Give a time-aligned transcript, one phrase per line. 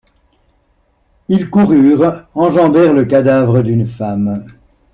[1.27, 4.47] Ils coururent, enjambèrent le cadavre d'une femme.